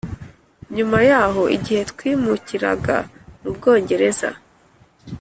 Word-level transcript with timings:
Nyuma 0.75 0.97
yaho 1.09 1.43
igihe 1.57 1.81
twimukiraga 1.91 2.97
mu 3.41 3.49
Bwongereza 3.55 4.29